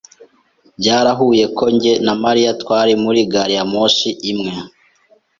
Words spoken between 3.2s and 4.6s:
gari ya moshi imwe.